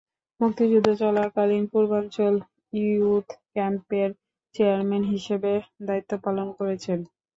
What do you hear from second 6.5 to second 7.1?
করেছেন।